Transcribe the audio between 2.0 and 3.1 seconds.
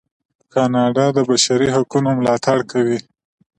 ملاتړ کوي.